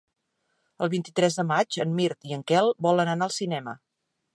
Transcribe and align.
El 0.85 0.91
vint-i-tres 0.93 1.37
de 1.41 1.47
maig 1.51 1.79
en 1.85 1.95
Mirt 2.01 2.29
i 2.31 2.37
en 2.41 2.45
Quel 2.53 2.75
volen 2.87 3.17
anar 3.17 3.31
al 3.33 3.41
cinema. 3.41 3.81